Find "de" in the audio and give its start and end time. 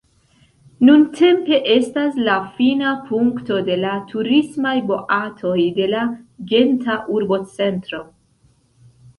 3.69-3.77, 5.79-5.91